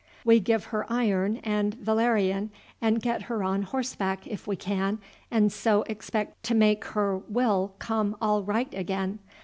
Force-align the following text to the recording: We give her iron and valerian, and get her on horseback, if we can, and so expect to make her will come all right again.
We 0.25 0.39
give 0.39 0.63
her 0.73 0.91
iron 0.91 1.37
and 1.43 1.75
valerian, 1.75 2.49
and 2.81 2.99
get 2.99 3.21
her 3.29 3.43
on 3.43 3.61
horseback, 3.61 4.25
if 4.25 4.47
we 4.47 4.55
can, 4.55 4.97
and 5.29 5.51
so 5.53 5.83
expect 5.83 6.41
to 6.45 6.55
make 6.55 6.83
her 6.85 7.19
will 7.19 7.75
come 7.77 8.17
all 8.19 8.41
right 8.41 8.73
again. 8.73 9.19